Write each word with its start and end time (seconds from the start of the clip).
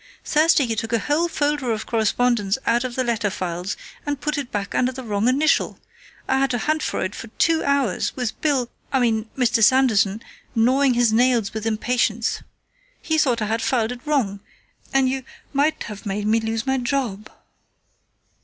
Thursday 0.25 0.63
you 0.63 0.75
took 0.75 0.93
a 0.93 0.97
whole 0.97 1.27
folder 1.27 1.71
of 1.71 1.85
correspondence 1.85 2.57
out 2.65 2.83
of 2.83 2.95
the 2.95 3.03
letter 3.03 3.29
files 3.29 3.77
and 4.03 4.19
put 4.19 4.35
it 4.35 4.51
back 4.51 4.73
under 4.73 4.91
the 4.91 5.03
wrong 5.03 5.27
initial. 5.27 5.77
I 6.27 6.39
had 6.39 6.49
to 6.49 6.57
hunt 6.57 6.81
for 6.81 7.03
it 7.03 7.13
for 7.13 7.27
two 7.37 7.63
hours, 7.63 8.11
with 8.15 8.41
Bill 8.41 8.71
I 8.91 8.99
mean, 8.99 9.29
Mr. 9.37 9.63
Sanderson 9.63 10.23
gnawing 10.55 10.95
his 10.95 11.13
nails 11.13 11.53
with 11.53 11.67
impatience. 11.67 12.41
He 12.99 13.19
thought 13.19 13.43
I 13.43 13.45
had 13.45 13.61
filed 13.61 13.91
it 13.91 14.01
wrong, 14.03 14.39
and 14.91 15.07
you 15.07 15.21
might 15.53 15.83
have 15.83 16.03
made 16.07 16.25
me 16.25 16.39
lose 16.39 16.65
my 16.65 16.79
job." 16.79 17.29